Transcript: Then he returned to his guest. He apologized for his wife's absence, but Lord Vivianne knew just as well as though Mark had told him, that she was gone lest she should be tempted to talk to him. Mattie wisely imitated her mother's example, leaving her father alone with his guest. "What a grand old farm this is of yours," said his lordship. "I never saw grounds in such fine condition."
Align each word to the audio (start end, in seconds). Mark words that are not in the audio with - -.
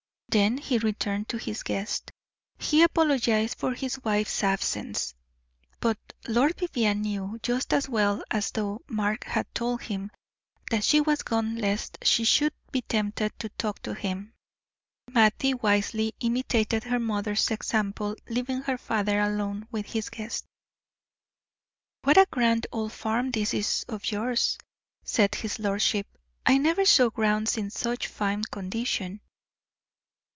Then 0.33 0.59
he 0.59 0.77
returned 0.77 1.27
to 1.27 1.37
his 1.37 1.61
guest. 1.61 2.09
He 2.57 2.83
apologized 2.83 3.57
for 3.57 3.73
his 3.73 4.01
wife's 4.01 4.41
absence, 4.45 5.13
but 5.81 5.97
Lord 6.25 6.55
Vivianne 6.55 7.01
knew 7.01 7.37
just 7.43 7.73
as 7.73 7.89
well 7.89 8.23
as 8.31 8.51
though 8.51 8.79
Mark 8.87 9.25
had 9.25 9.53
told 9.53 9.81
him, 9.81 10.09
that 10.69 10.85
she 10.85 11.01
was 11.01 11.23
gone 11.23 11.57
lest 11.57 11.97
she 12.03 12.23
should 12.23 12.53
be 12.71 12.81
tempted 12.83 13.37
to 13.39 13.49
talk 13.57 13.81
to 13.81 13.93
him. 13.93 14.31
Mattie 15.09 15.53
wisely 15.53 16.13
imitated 16.21 16.85
her 16.85 16.99
mother's 16.99 17.51
example, 17.51 18.15
leaving 18.29 18.61
her 18.61 18.77
father 18.77 19.19
alone 19.19 19.67
with 19.69 19.87
his 19.87 20.09
guest. 20.09 20.45
"What 22.05 22.15
a 22.17 22.25
grand 22.31 22.67
old 22.71 22.93
farm 22.93 23.31
this 23.31 23.53
is 23.53 23.83
of 23.89 24.09
yours," 24.09 24.57
said 25.03 25.35
his 25.35 25.59
lordship. 25.59 26.07
"I 26.45 26.57
never 26.57 26.85
saw 26.85 27.09
grounds 27.09 27.57
in 27.57 27.69
such 27.69 28.07
fine 28.07 28.43
condition." 28.43 29.19